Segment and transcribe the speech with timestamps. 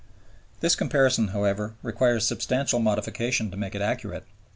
[0.61, 4.23] This comparison, however, requires substantial modification to make it accurate.